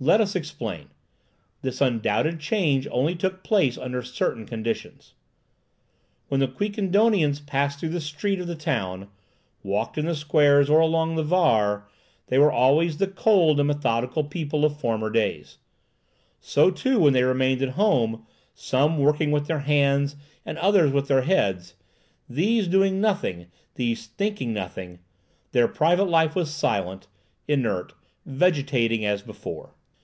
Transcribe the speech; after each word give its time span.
Let 0.00 0.20
us 0.20 0.36
explain. 0.36 0.90
This 1.62 1.80
undoubted 1.80 2.38
change 2.38 2.86
only 2.92 3.16
took 3.16 3.42
place 3.42 3.76
under 3.76 4.00
certain 4.00 4.46
conditions. 4.46 5.14
When 6.28 6.38
the 6.38 6.46
Quiquendonians 6.46 7.44
passed 7.44 7.80
through 7.80 7.88
the 7.88 8.00
streets 8.00 8.40
of 8.40 8.46
the 8.46 8.54
town, 8.54 9.08
walked 9.64 9.98
in 9.98 10.06
the 10.06 10.14
squares 10.14 10.70
or 10.70 10.78
along 10.78 11.16
the 11.16 11.24
Vaar, 11.24 11.88
they 12.28 12.38
were 12.38 12.52
always 12.52 12.98
the 12.98 13.08
cold 13.08 13.58
and 13.58 13.66
methodical 13.66 14.22
people 14.22 14.64
of 14.64 14.78
former 14.78 15.10
days. 15.10 15.58
So, 16.40 16.70
too, 16.70 17.00
when 17.00 17.12
they 17.12 17.24
remained 17.24 17.60
at 17.60 17.70
home, 17.70 18.24
some 18.54 18.98
working 18.98 19.32
with 19.32 19.48
their 19.48 19.58
hands 19.58 20.14
and 20.46 20.58
others 20.58 20.92
with 20.92 21.08
their 21.08 21.22
heads,—these 21.22 22.68
doing 22.68 23.00
nothing, 23.00 23.48
those 23.74 24.06
thinking 24.06 24.52
nothing,—their 24.52 25.66
private 25.66 26.04
life 26.04 26.36
was 26.36 26.54
silent, 26.54 27.08
inert, 27.48 27.94
vegetating 28.24 29.04
as 29.04 29.22
before. 29.22 29.74